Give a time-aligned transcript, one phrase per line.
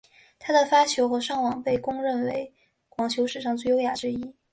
[0.39, 2.51] 他的发球和上网被公认为
[2.97, 4.33] 网球史上最优雅之一。